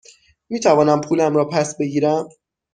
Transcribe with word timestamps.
می 0.49 0.59
توانم 0.59 1.01
پولم 1.01 1.35
را 1.35 1.45
پس 1.45 1.77
بگیرم؟ 1.77 2.29